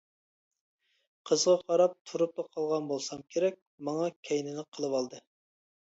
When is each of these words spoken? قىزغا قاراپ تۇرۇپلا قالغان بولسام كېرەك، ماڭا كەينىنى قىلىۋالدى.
قىزغا 1.31 1.53
قاراپ 1.67 1.93
تۇرۇپلا 2.11 2.45
قالغان 2.47 2.89
بولسام 2.93 3.21
كېرەك، 3.37 3.61
ماڭا 3.89 4.09
كەينىنى 4.31 4.69
قىلىۋالدى. 4.71 5.25